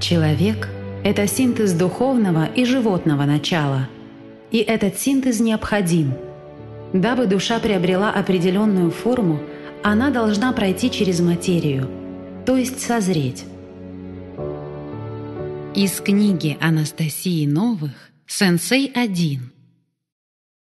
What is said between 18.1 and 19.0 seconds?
«Сенсей